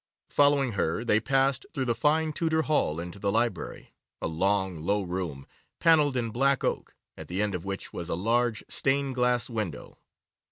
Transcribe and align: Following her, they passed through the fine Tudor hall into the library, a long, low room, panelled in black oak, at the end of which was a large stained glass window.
Following 0.31 0.71
her, 0.71 1.05
they 1.05 1.19
passed 1.19 1.63
through 1.75 1.85
the 1.85 1.93
fine 1.93 2.33
Tudor 2.33 2.63
hall 2.63 2.99
into 2.99 3.19
the 3.19 3.31
library, 3.31 3.93
a 4.19 4.27
long, 4.27 4.77
low 4.77 5.03
room, 5.03 5.45
panelled 5.79 6.17
in 6.17 6.31
black 6.31 6.63
oak, 6.63 6.95
at 7.15 7.27
the 7.27 7.39
end 7.39 7.53
of 7.53 7.65
which 7.65 7.93
was 7.93 8.09
a 8.09 8.15
large 8.15 8.63
stained 8.67 9.13
glass 9.13 9.47
window. 9.47 9.99